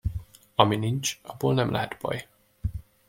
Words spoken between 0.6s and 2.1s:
nincs, abból nem lehet